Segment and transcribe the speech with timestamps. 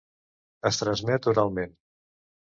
[0.69, 1.77] Es transmet oralment.